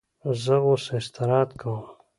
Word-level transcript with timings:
زه 0.43 0.55
اوس 0.67 0.83
استراحت 0.97 1.49
کوم. 1.61 1.83